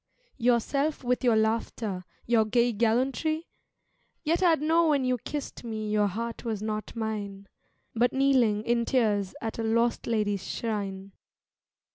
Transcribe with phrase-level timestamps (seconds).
[0.39, 3.47] Yourself with your laughter, your gay gallantry?
[4.23, 7.47] Yet I'd know when you kissed me your heart was not mine
[7.93, 11.11] But kneeling in tears at a lost lady's shrine.